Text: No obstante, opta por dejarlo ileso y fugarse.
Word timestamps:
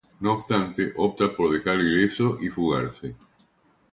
No 0.19 0.33
obstante, 0.33 0.93
opta 0.97 1.31
por 1.31 1.53
dejarlo 1.53 1.83
ileso 1.83 2.39
y 2.41 2.49
fugarse. 2.49 3.15